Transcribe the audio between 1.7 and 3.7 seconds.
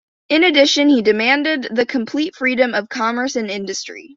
the complete freedom of commerce and